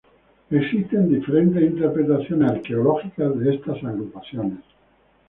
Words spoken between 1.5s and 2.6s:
interpretaciones